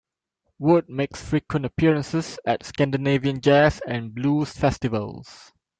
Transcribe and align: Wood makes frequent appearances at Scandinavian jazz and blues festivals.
Wood 0.57 0.89
makes 0.89 1.21
frequent 1.23 1.63
appearances 1.63 2.39
at 2.43 2.65
Scandinavian 2.65 3.39
jazz 3.39 3.83
and 3.85 4.15
blues 4.15 4.51
festivals. 4.51 5.51